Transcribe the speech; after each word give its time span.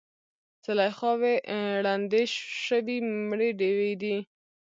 زلیخاوې 0.65 1.33
ړندې 1.85 2.23
شوي 2.65 2.97
مړې 3.29 3.49
ډیوې 3.59 3.91
دي 4.01 4.15